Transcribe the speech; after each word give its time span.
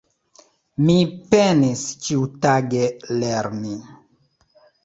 Mi 0.85 0.95
penis 1.33 1.83
ĉiutage 2.07 2.83
lerni. 3.25 3.79